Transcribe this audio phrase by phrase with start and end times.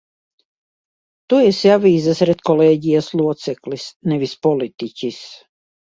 [1.33, 5.27] Tu esi avīzes redkolēģijas loceklis, nevis politiķis!